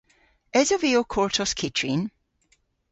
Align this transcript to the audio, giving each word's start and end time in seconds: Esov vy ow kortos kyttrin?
Esov 0.59 0.79
vy 0.83 0.91
ow 0.99 1.07
kortos 1.13 1.51
kyttrin? 1.59 2.01